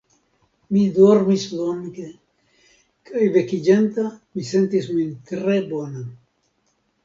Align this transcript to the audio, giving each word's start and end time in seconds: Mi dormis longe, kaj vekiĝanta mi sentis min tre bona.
Mi 0.75 0.79
dormis 0.95 1.43
longe, 1.57 2.07
kaj 3.11 3.29
vekiĝanta 3.37 4.09
mi 4.35 4.49
sentis 4.55 4.91
min 4.99 5.15
tre 5.33 5.63
bona. 5.75 6.07